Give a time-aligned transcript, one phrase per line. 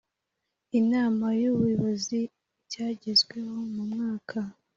[0.79, 2.19] inama y ubuyobozi
[2.59, 4.39] ibyagezweho mu mwaka